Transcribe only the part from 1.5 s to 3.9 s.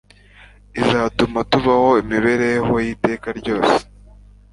tubaho imibereho y'iteka ryose